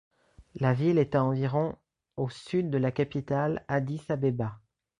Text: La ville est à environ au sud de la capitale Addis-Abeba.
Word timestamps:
La 0.55 0.73
ville 0.73 0.97
est 0.97 1.13
à 1.13 1.23
environ 1.23 1.77
au 2.17 2.27
sud 2.27 2.71
de 2.71 2.79
la 2.79 2.91
capitale 2.91 3.63
Addis-Abeba. 3.67 4.59